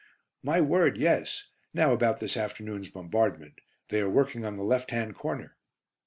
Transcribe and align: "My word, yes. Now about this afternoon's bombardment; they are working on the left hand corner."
"My 0.41 0.61
word, 0.61 0.97
yes. 0.97 1.45
Now 1.75 1.91
about 1.93 2.19
this 2.21 2.35
afternoon's 2.35 2.89
bombardment; 2.89 3.61
they 3.89 4.01
are 4.01 4.09
working 4.09 4.43
on 4.45 4.57
the 4.57 4.63
left 4.63 4.89
hand 4.89 5.13
corner." 5.13 5.55